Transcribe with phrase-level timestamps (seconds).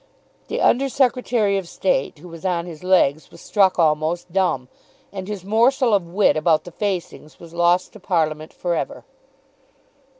[0.47, 4.67] The Under Secretary of State, who was on his legs, was struck almost dumb,
[5.13, 9.05] and his morsel of wit about the facings was lost to Parliament for ever.